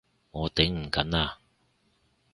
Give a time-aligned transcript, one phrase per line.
[0.31, 1.35] 我頂唔緊喇！